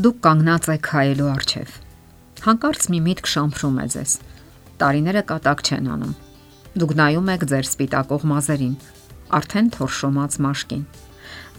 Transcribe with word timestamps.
Դուք 0.00 0.20
կանգնած 0.24 0.66
եք 0.72 0.86
հայելու 0.94 1.26
առջև։ 1.28 1.72
Հանկարծ 2.40 2.84
մի 2.92 3.00
միտք 3.04 3.26
շամփրում 3.28 3.74
է 3.82 3.84
ձեզ։ 3.94 4.12
Տարիները 4.80 5.22
կատակ 5.28 5.62
չեն 5.66 5.90
անում։ 5.94 6.14
Դուք 6.80 6.94
նայում 7.00 7.28
եք 7.34 7.44
ձեր 7.50 7.68
սպիտակող 7.68 8.24
մազերին, 8.30 8.72
արդեն 9.40 9.68
թորշոմած 9.76 10.38
մաշկին։ 10.46 10.86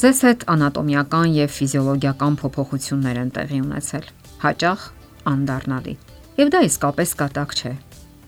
Ձեզ 0.01 0.23
հետ 0.25 0.47
անատոմիական 0.55 1.37
եւ 1.37 1.53
ֆիզիոլոգիական 1.59 2.39
փոփոխություններ 2.41 3.21
են 3.21 3.31
տեղի 3.37 3.61
ունեցել, 3.67 4.09
հաճախ 4.47 4.87
անդառնալի։ 5.35 5.95
Եվ 6.41 6.53
դա 6.55 6.65
իսկապես 6.71 7.17
կատակ 7.21 7.57
չէ։ 7.61 7.75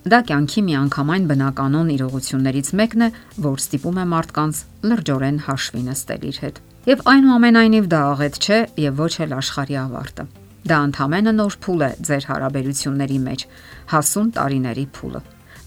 Դա 0.04 0.18
կյանքի 0.28 0.62
միանգամայն 0.68 1.28
բնականon 1.30 1.92
իրողություններից 1.94 2.70
մեկն 2.76 3.04
է, 3.06 3.08
որ 3.46 3.62
ստիպում 3.62 4.00
է 4.02 4.04
մարդկանց 4.14 4.58
լրջորեն 4.90 5.38
հաշվի 5.46 5.84
նստել 5.88 6.26
իր 6.28 6.40
հետ։ 6.44 6.60
Եվ 6.92 7.04
այնուամենայնիվ 7.14 7.88
դա 7.94 8.02
աղետ 8.12 8.40
չէ 8.44 8.58
եւ 8.84 9.00
ոչ 9.00 9.14
էլ 9.24 9.36
աշխարհի 9.38 9.78
ավարտը։ 9.84 10.26
Դա 10.64 10.80
ընդհանրապես 10.88 11.38
նոր 11.40 11.56
փուլ 11.64 11.86
է 11.88 11.90
ձեր 12.08 12.28
հարաբերությունների 12.34 13.20
մեջ, 13.24 13.46
հասուն 13.94 14.28
տարիների 14.36 14.86
փուլը։ 15.00 15.22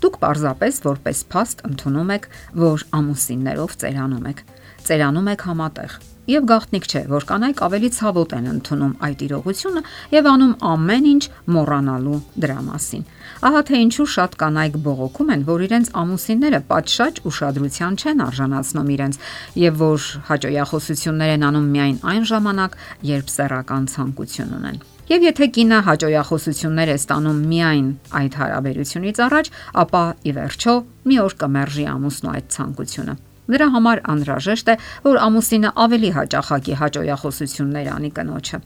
Դուք 0.04 0.18
parzapes 0.20 0.82
որպես 0.84 1.24
փաստ 1.32 1.64
ընդունում 1.70 2.12
եք, 2.16 2.28
որ 2.60 2.84
ամուսիններով 3.00 3.76
ծերանում 3.80 4.28
եք։ 4.36 4.42
Ծերանում 4.86 5.32
եք 5.36 5.48
համատեղ 5.50 5.98
Եվ 6.26 6.46
գաղտնիք 6.50 6.86
չէ, 6.90 7.00
որ 7.06 7.24
կանայք 7.26 7.60
ավելի 7.62 7.88
ցավոտ 7.94 8.32
են 8.34 8.46
ընդունում 8.50 8.94
այդ 9.06 9.20
իրողությունը 9.26 9.82
եւ 10.10 10.28
անում 10.30 10.54
ամեն 10.70 11.04
ինչ 11.10 11.22
մոռանալու 11.54 12.16
դրա 12.42 12.56
մասին։ 12.66 13.04
Ահա 13.46 13.60
թե 13.68 13.78
ինչու 13.84 14.06
շատ 14.14 14.34
կանայք 14.40 14.78
բողոքում 14.86 15.30
են, 15.36 15.44
որ 15.46 15.64
իրենց 15.66 15.90
ամուսինները 16.02 16.60
պատշաճ 16.72 17.20
ուշադրության 17.30 17.98
չեն 18.02 18.24
արժանացնում 18.26 18.90
իրենց 18.96 19.20
եւ 19.62 19.78
որ 19.86 20.08
հաջողախոսություններ 20.32 21.30
են 21.36 21.46
անում 21.46 21.70
միայն 21.76 21.96
այն 22.10 22.26
ժամանակ, 22.32 22.76
երբ 23.14 23.32
սեռական 23.36 23.88
ցանկություն 23.94 24.58
ունեն։ 24.58 24.82
Եվ 25.06 25.28
եթե 25.30 25.46
կինը 25.54 25.78
հաջողախոսություններ 25.86 26.90
է 26.90 26.98
ստանում 26.98 27.38
միայն 27.54 27.86
այդ 28.18 28.40
հարաբերությունից 28.42 29.22
առաջ, 29.30 29.52
ապա 29.86 30.02
ի 30.26 30.34
վերջո 30.40 30.76
մի 31.06 31.22
օր 31.22 31.38
կմերժի 31.46 31.88
ամուսնու 31.94 32.34
այդ 32.34 32.52
ցանկությունը։ 32.56 33.18
Նրա 33.46 33.66
համար 33.76 34.00
անհրաժեշտ 34.12 34.72
է, 34.72 34.78
որ 35.06 35.20
ամուսինը 35.26 35.74
ավելի 35.86 36.10
հաճախակի 36.16 36.80
հաջողախոսություններ 36.80 37.92
անի 37.96 38.10
կնոջը։ 38.16 38.58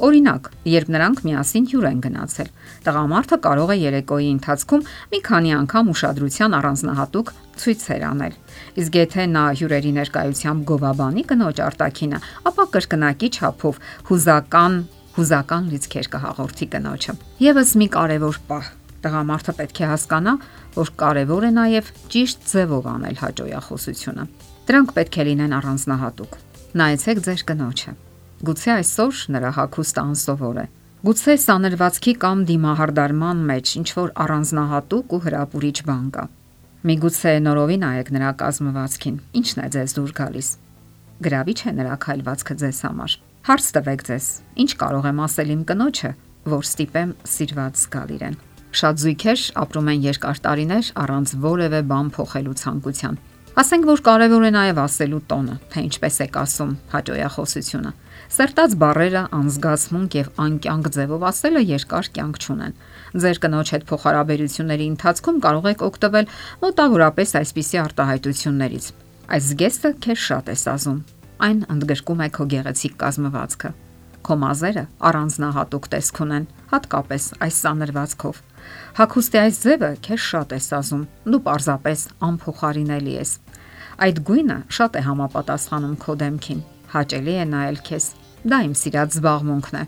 Օրինակ, 0.00 0.46
երբ 0.70 0.90
նրանք 0.94 1.18
միասին 1.26 1.64
հյուր 1.70 1.86
են 1.90 1.98
գնացել, 2.06 2.46
տղամարդը 2.86 3.38
կարող 3.44 3.72
է 3.74 3.76
երեկոյի 3.80 4.30
ընթացքում 4.34 4.86
մի 5.12 5.20
քանի 5.26 5.52
անգամ 5.58 5.90
ուշադրության 5.92 6.56
առանձնահատուկ 6.60 7.32
ցույցեր 7.60 8.06
անել։ 8.08 8.38
Իսկ 8.80 8.98
եթե 9.00 9.28
նա 9.34 9.44
հյուրերի 9.60 9.92
ներկայությամբ 10.00 10.66
գովաբանի 10.72 11.26
կնոջ 11.34 11.62
արտակինը, 11.68 12.24
ապա 12.48 12.68
կրկնակի 12.80 13.32
չափով 13.36 13.84
հուզական 14.08 14.82
հուզական 15.20 15.72
լիցքեր 15.74 16.12
կհաղորդի 16.16 16.66
կնոջը։ 16.72 17.16
Եվս 17.50 17.76
մի 17.82 17.88
կարևոր 17.98 18.44
պահ 18.48 18.76
Տղամարդը 19.00 19.52
պետք 19.60 19.80
է 19.80 19.86
հասկանա, 19.90 20.34
որ 20.76 20.90
կարևոր 21.00 21.46
է 21.48 21.50
նաև 21.56 21.90
ճիշտ 22.12 22.42
ձևով 22.50 22.88
անել 22.90 23.16
հաջողախոսությունը։ 23.20 24.24
Դրանք 24.70 24.92
պետք 24.96 25.16
է 25.20 25.24
լինեն 25.30 25.54
առանձնահատուկ։ 25.60 26.36
Նայեցեք 26.80 27.22
ձեր 27.26 27.44
կնոջը։ 27.50 27.94
Գուցե 28.40 28.70
այսօր 28.76 29.22
նրա 29.36 29.50
հակոստը 29.56 30.02
անսովոր 30.10 30.60
է։ 30.60 30.66
Գուցե 31.00 31.34
սանրվածքի 31.40 32.12
կամ 32.20 32.44
դիմահարդարման 32.50 33.38
մեջ 33.50 33.72
ինչ 33.80 33.88
որ 33.96 34.12
առանձնահատուկ 34.24 35.14
ու 35.16 35.20
հրապուրիչ 35.24 35.78
բան 35.88 36.06
կա։ 36.16 36.24
Միգուցե 36.90 37.32
նորովի 37.44 37.78
նայեք 37.80 38.10
նրա 38.16 38.30
կազմվածքին։ 38.40 39.16
Ինչն 39.40 39.62
է 39.64 39.68
ձեզ 39.76 39.94
դուր 39.96 40.12
գալիս։ 40.20 40.48
Գրավիչ 41.24 41.58
է 41.60 41.72
նրա 41.80 41.96
քայլվածքը 42.04 42.54
ձեզ 42.60 42.78
համար։ 42.88 43.16
Հարց 43.48 43.66
տվեք 43.76 44.04
ձեզ. 44.08 44.28
Ինչ 44.64 44.70
կարող 44.80 45.08
եմ 45.10 45.20
ասել 45.24 45.52
իմ 45.56 45.64
կնոջը, 45.68 46.12
որ 46.52 46.64
ստիպեմ 46.70 47.12
սիրված 47.32 47.80
զգալ 47.80 48.14
իրեն։ 48.16 48.40
Շատ 48.70 49.00
զույգեր 49.02 49.40
ապրում 49.58 49.88
են 49.90 50.04
երկար 50.06 50.40
տարիներ 50.44 50.90
առանց 51.02 51.34
որևէ 51.42 51.80
բան 51.90 52.10
փոխելու 52.14 52.56
ցանկության։ 52.60 53.16
Ասենք 53.60 53.86
որ 53.90 54.00
կարևոր 54.06 54.44
է 54.46 54.50
նաև 54.54 54.78
ասելու 54.78 55.18
տոնը, 55.30 55.54
թե 55.72 55.82
ինչպես 55.88 56.18
եք 56.22 56.36
ասում 56.38 56.70
հաջողախոսությունը։ 56.92 57.90
Սերտած 58.30 58.76
բարերը 58.78 59.22
անզգացմունք 59.40 60.16
եւ 60.20 60.30
անկյանք 60.46 60.88
ձևով 60.94 61.26
ասելը 61.30 61.64
երկար 61.66 62.10
կյանք 62.14 62.40
չունեն։ 62.46 62.78
Ձեր 63.26 63.42
կնոջ 63.42 63.74
հետ 63.74 63.86
փոխհարաբերությունների 63.90 64.88
ընթացքում 64.94 65.42
կարող 65.50 65.70
եք 65.74 65.84
օգտվել 65.90 66.32
մոտավորապես 66.62 67.36
այսպիսի 67.42 67.82
արտահայտություններից։ 67.90 68.90
Այս 69.34 69.50
զգեստը 69.50 69.94
քեզ 70.06 70.26
շատ 70.30 70.50
է 70.54 70.58
սազում։ 70.62 71.04
Այն 71.50 71.62
ընդգրկում 71.74 72.22
է 72.22 72.28
քո 72.38 72.50
գեղեցիկ 72.54 73.00
կազմվածքը։ 73.02 73.76
Քո 74.30 74.36
մազերը 74.38 74.82
առանձնահատուկ 75.08 75.86
տեսք 75.90 76.18
ունեն, 76.22 76.44
հատկապես 76.70 77.24
այս 77.42 77.56
սանրվածքով։ 77.64 78.36
Հակոստի 78.98 79.40
այս 79.40 79.56
ձևը 79.64 79.88
քեզ 80.06 80.20
շատ 80.30 80.54
է 80.54 80.58
սազում։ 80.66 81.00
Դու 81.34 81.40
պարզապես 81.48 82.04
անփոխարինելի 82.28 83.16
ես։ 83.16 83.32
Այդ 84.06 84.20
գույնը 84.30 84.58
շատ 84.78 85.00
է 85.00 85.02
համապատասխանում 85.08 85.98
քո 86.06 86.16
դեմքին։ 86.22 86.62
Հաճելի 86.94 87.34
է 87.42 87.48
նայել 87.50 87.82
քեզ։ 87.90 88.06
Դա 88.54 88.62
իմ 88.70 88.78
սիրած 88.78 89.18
զբաղմունքն 89.18 89.80
է։ 89.80 89.84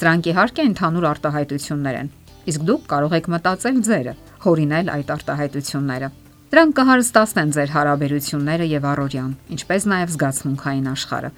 Սրանք 0.00 0.32
իհարկե 0.32 0.66
ընդհանուր 0.72 1.08
արտահայտություններ 1.12 2.00
են։ 2.00 2.12
Իսկ 2.48 2.66
դուք 2.72 2.90
կարող 2.96 3.16
եք 3.20 3.32
մտածել 3.36 3.84
ձերը, 3.92 4.14
հորինել 4.48 4.92
այդ 4.96 5.16
արտահայտությունները։ 5.20 6.08
Դրանք 6.52 6.74
կհարստացնեն 6.80 7.52
ձեր 7.56 7.70
հարաբերությունները 7.76 8.64
եւ 8.72 8.86
առօրյան, 8.92 9.32
ինչպես 9.56 9.84
նաեւ 9.92 10.10
զգացմունքային 10.16 10.88
աշխարհը։ 10.92 11.30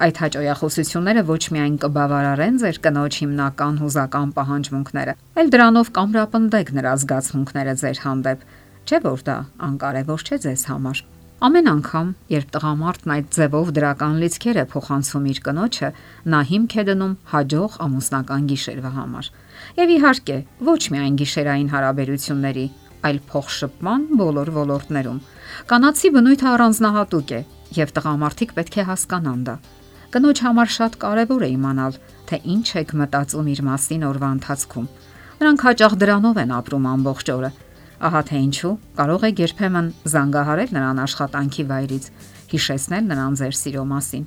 Այդ 0.00 0.18
հաջողախոսությունները 0.22 1.22
ոչ 1.28 1.42
միայն 1.52 1.74
կբավարարեն 1.82 2.58
ձեր 2.62 2.76
կնոջ 2.86 3.16
հիմնական 3.20 3.78
հուզական 3.82 4.30
պահանջմունքները, 4.36 5.14
այլ 5.36 5.50
դրանով 5.52 5.88
կամրապնդեք 5.98 6.70
նրա 6.76 6.92
զգացմունքները 7.02 7.74
ձեր 7.80 7.98
հանդեպ։ 8.04 8.46
Չէ՞ 8.88 9.00
որ 9.04 9.24
դա 9.26 9.34
անկարևոր 9.66 10.24
չէ 10.24 10.38
ձեզ 10.44 10.62
համար։ 10.70 11.02
Ամեն 11.40 11.68
անգամ, 11.72 12.08
երբ 12.32 12.48
տղամարդն 12.56 13.12
այդ 13.16 13.28
ձևով 13.36 13.72
դրական 13.76 14.16
լիցքեր 14.24 14.60
է 14.60 14.64
փոխանցում 14.72 15.28
իր 15.30 15.38
կնոջը, 15.44 15.90
նա 16.32 16.40
հիմք 16.48 16.76
է 16.80 16.84
դնում 16.88 17.14
հաջող 17.32 17.76
ամուսնական 17.84 18.48
գիշերվա 18.50 18.92
համար։ 18.96 19.30
Եվ 19.80 19.92
իհարկե, 19.96 20.38
ոչ 20.68 20.82
միայն 20.96 21.18
գիշերային 21.20 21.72
հարաբերությունների, 21.76 22.66
այլ 23.08 23.20
փոխշփման 23.32 24.08
բոլոր 24.20 24.52
ոլորտներում։ 24.60 25.20
Կանացի 25.72 26.12
բնույթը 26.16 26.48
առանձնահատուկ 26.56 27.36
է, 27.36 27.44
եւ 27.80 27.94
տղամարդիկ 28.00 28.56
պետք 28.60 28.80
է 28.80 28.88
հասկանան 28.90 29.44
դա։ 29.48 29.60
Կնոջ 30.10 30.40
համար 30.42 30.70
շատ 30.74 30.94
կարևոր 30.98 31.42
է 31.46 31.48
իմանալ, 31.54 31.96
թե 32.26 32.36
ինչ 32.50 32.66
եք 32.80 32.92
մտածում 32.98 33.50
իր 33.50 33.60
մասին 33.62 34.06
օրվա 34.08 34.28
ընթացքում։ 34.34 34.86
Նրանք 35.38 35.60
հաճախ 35.66 35.92
դրանով 36.00 36.40
են 36.42 36.54
ապրում 36.56 36.88
ամբողջ 36.90 37.30
օրը։ 37.34 37.50
Ահա 38.08 38.22
թե 38.30 38.40
ինչու 38.46 38.72
կարող 38.98 39.26
եք 39.28 39.42
երբեմն 39.44 39.90
զանգահարել 40.10 40.74
նրան 40.74 41.02
աշխատանքի 41.04 41.64
վայրից, 41.70 42.08
հիշեցնել 42.50 43.06
նրան 43.06 43.38
ձեր 43.38 43.54
սիրո 43.60 43.84
մասին։ 43.92 44.24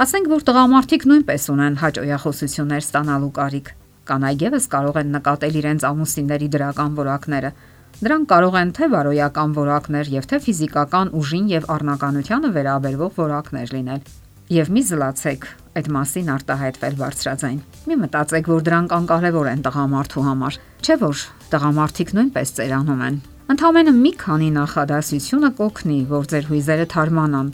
Ասենք 0.00 0.32
որ 0.32 0.46
տղամարդիկ 0.48 1.06
նույնպես 1.12 1.44
ունեն 1.52 1.76
հաջողություններ 1.82 2.82
ստանալու 2.88 3.32
կարիք։ 3.36 3.68
Կանայք 4.08 4.46
եւս 4.48 4.64
կարող 4.72 4.96
են 5.02 5.12
նկատել 5.18 5.60
իրենց 5.60 5.86
ամուսինների 5.92 6.48
դրական 6.56 6.96
որակները։ 7.02 7.52
Դրանք 8.00 8.26
կարող 8.32 8.58
են 8.62 8.74
թե 8.80 8.88
բարոյական 8.96 9.54
որակներ 9.60 10.12
եւ 10.16 10.32
թե 10.32 10.42
ֆիզիկական 10.48 11.12
ուժին 11.20 11.52
եւ 11.52 11.70
առնականությանը 11.76 12.52
վերաբերող 12.56 13.16
որակներ 13.20 13.76
լինել 13.76 14.21
եւ 14.50 14.70
մի 14.74 14.82
զլացեք 14.88 15.44
այդ 15.72 15.86
մասին 15.94 16.30
արտահայտվել 16.32 16.96
բարձրաձայն։ 17.00 17.58
Մի 17.88 17.96
մտածեք, 18.02 18.48
որ 18.52 18.64
դրանք 18.66 18.94
անկարևոր 18.96 19.48
են 19.52 19.62
տղամարդու 19.66 20.24
համար, 20.26 20.58
չէ՞ 20.82 20.96
որ 21.02 21.22
տղամարդիկ 21.52 22.10
նույնպես 22.18 22.52
ծերանում 22.58 23.04
են։ 23.06 23.16
Ընդհանրապես 23.52 23.96
մի 24.02 24.12
քանի 24.22 24.48
նախադասությունը 24.56 25.50
կօգնի, 25.62 25.98
որ 26.12 26.28
ձեր 26.32 26.44
հույզերը 26.52 26.86
թարմանան։ 26.92 27.48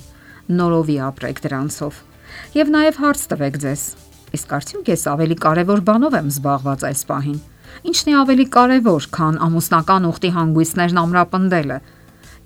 Նորովի 0.59 0.97
ապրեք 1.09 1.41
դրանցով։ 1.45 2.01
Եվ 2.59 2.73
նաև 2.75 2.99
հարց 3.03 3.23
տվեք 3.33 3.57
ձեզ. 3.63 3.83
իսկ 4.29 4.49
արդյոք 4.59 4.89
ես 4.93 5.03
ավելի 5.09 5.37
կարևոր 5.41 5.81
բանով 5.89 6.15
եմ 6.19 6.27
զբաղված 6.29 6.83
այս 6.89 7.03
պահին։ 7.09 7.39
Ինչն 7.89 8.09
է 8.13 8.15
ավելի 8.19 8.47
կարևոր, 8.53 9.03
քան 9.17 9.39
ամուսնական 9.47 10.09
ուխտի 10.09 10.31
հանգույցներն 10.37 11.01
ամրապնդելը։ 11.03 11.79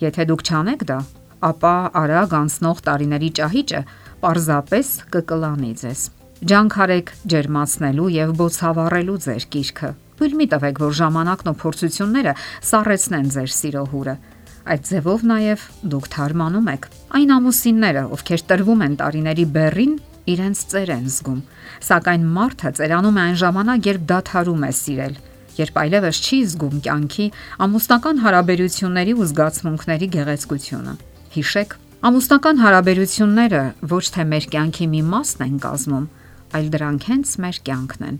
Եթե 0.02 0.22
դուք 0.30 0.42
չանեք 0.46 0.84
դա, 0.92 0.98
ապա 1.42 1.74
արագ 2.02 2.36
անցնող 2.38 2.82
տարիների 2.86 3.30
ճահիճը 3.38 3.80
պարզապես 4.22 4.88
կկլանի 5.12 5.72
ձեզ։ 5.82 6.00
Ջանքարեք 6.42 7.10
ջերմացնելու 7.32 8.06
եւ 8.16 8.30
բոցավառելու 8.38 9.16
ձեր 9.26 9.44
կիրքը։ 9.54 9.90
Թույլ 10.18 10.36
մի 10.38 10.46
տվեք, 10.52 10.80
որ 10.82 10.92
ժամանակն 10.98 11.50
ու 11.50 11.58
փորձությունները 11.62 12.32
սառեցնեն 12.70 13.28
ձեր 13.34 13.52
սիրո 13.56 13.84
հուրը։ 13.92 14.14
Այդ 14.62 14.82
ձևով 14.86 15.22
նաև 15.26 15.66
դուք 15.92 16.08
թարմանում 16.14 16.68
եք։ 16.72 16.88
Այն 17.18 17.34
ամուսինները, 17.36 18.02
ովքեր 18.14 18.42
տրվում 18.52 18.84
են 18.86 18.96
տարիների 19.02 19.46
բեռին, 19.56 19.94
իրենց 20.32 20.58
ծեր 20.70 20.92
են 20.94 21.06
զգում։ 21.10 21.40
Սակայն 21.82 22.26
մարդը 22.36 22.70
ծերանում 22.78 23.18
է 23.18 23.22
այն 23.22 23.38
ժամանակ, 23.42 23.88
երբ 23.90 24.04
դադարում 24.12 24.62
է 24.62 24.72
սիրել, 24.82 25.16
երբ 25.58 25.80
այլևս 25.82 26.20
չի 26.22 26.38
զգում 26.52 26.76
կյանքի 26.86 27.26
ամուսնական 27.66 28.22
հարաբերությունների 28.22 29.16
ու 29.18 29.26
զգացմունքների 29.32 30.08
գեղեցկությունը։ 30.14 30.94
Հիշեք, 31.32 31.74
Ամուսնական 32.02 32.58
հարաբերությունները 32.58 33.58
ոչ 33.86 34.00
թե 34.10 34.22
մեր 34.26 34.46
կյանքի 34.50 34.86
մի 34.90 35.02
մասն 35.06 35.42
են 35.44 35.58
կազմում, 35.62 36.06
այլ 36.58 36.70
դրանք 36.74 37.04
հենց 37.06 37.34
մեր 37.44 37.60
կյանքն 37.68 38.06
են։ 38.08 38.16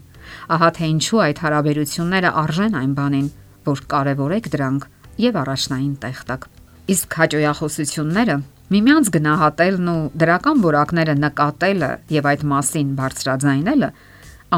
Ահա 0.55 0.69
թե 0.76 0.90
ինչու 0.93 1.23
այդ 1.25 1.40
հարաբերությունները 1.43 2.31
արժեն 2.43 2.76
այն 2.79 2.93
բանին, 3.00 3.26
որ 3.67 3.82
կարևորեք 3.94 4.46
դրանք 4.55 4.87
եւ 5.25 5.40
առաջնային 5.43 5.96
տեղ 6.06 6.23
տակ։ 6.31 6.46
Իսկ 6.94 7.19
հաջողախոսությունները 7.23 8.38
միմյանց 8.70 9.12
գնահատելն 9.19 9.93
ու 9.96 9.99
դրական 10.23 10.62
որակները 10.62 11.19
նկատելը 11.26 11.90
եւ 12.23 12.31
այդ 12.37 12.49
մասին 12.55 12.96
բարձրաձայնելը 13.02 13.93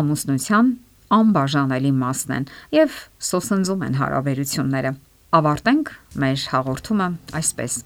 ամուսնության 0.05 0.73
անբաժանելի 1.17 1.97
մասն 2.05 2.39
են 2.43 2.49
եւ 2.77 3.03
սոսնձում 3.33 3.89
են 3.89 4.01
հարաբերությունները։ 4.05 4.97
Ավարտենք 5.41 5.99
մեր 6.21 6.49
հաղորդումը 6.53 7.13
այսպես. 7.41 7.83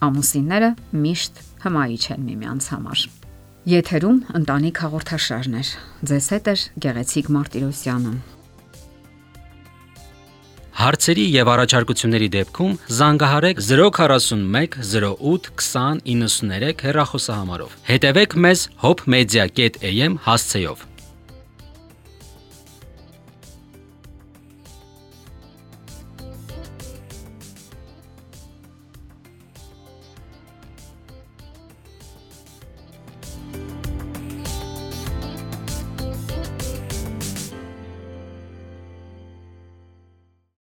Ամուսինները 0.00 0.68
միշտ 0.96 1.40
հմայիչ 1.60 2.04
են 2.14 2.22
միմյանց 2.24 2.66
համար։ 2.72 3.00
Եթերում 3.68 4.20
ընտանիք 4.38 4.78
հաղորդաշարն 4.80 5.56
է։ 5.60 5.64
Ձեզ 6.08 6.28
հետ 6.34 6.46
է 6.48 6.54
Գեղեցիկ 6.84 7.26
Մարտիրոսյանը։ 7.36 8.12
Հարցերի 10.80 11.24
եւ 11.34 11.48
առաջարկությունների 11.52 12.28
դեպքում 12.36 12.76
զանգահարեք 12.96 13.60
041 13.66 14.78
08 14.80 15.50
20 15.60 16.00
93 16.08 16.86
հեռախոսահամարով։ 16.88 17.74
Հետևեք 17.90 18.38
մեզ 18.46 18.62
hopmedia.am 18.86 20.16
հասցեով։ 20.24 20.89